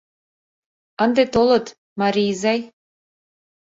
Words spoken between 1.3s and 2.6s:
толыт, Мари изай